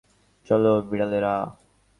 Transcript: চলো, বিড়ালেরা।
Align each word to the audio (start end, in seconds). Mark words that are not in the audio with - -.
চলো, 0.47 0.81
বিড়ালেরা। 0.81 1.35